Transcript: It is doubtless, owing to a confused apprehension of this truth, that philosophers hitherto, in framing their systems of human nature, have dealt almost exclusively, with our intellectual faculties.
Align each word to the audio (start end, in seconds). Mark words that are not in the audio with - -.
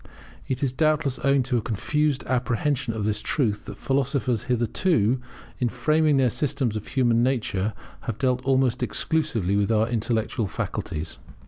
It 0.47 0.63
is 0.63 0.73
doubtless, 0.73 1.19
owing 1.23 1.43
to 1.43 1.57
a 1.57 1.61
confused 1.61 2.23
apprehension 2.25 2.95
of 2.95 3.05
this 3.05 3.21
truth, 3.21 3.65
that 3.65 3.77
philosophers 3.77 4.45
hitherto, 4.45 5.21
in 5.59 5.69
framing 5.69 6.17
their 6.17 6.31
systems 6.31 6.75
of 6.75 6.87
human 6.87 7.21
nature, 7.21 7.73
have 8.07 8.17
dealt 8.17 8.41
almost 8.43 8.81
exclusively, 8.81 9.55
with 9.55 9.71
our 9.71 9.87
intellectual 9.87 10.47
faculties. 10.47 11.19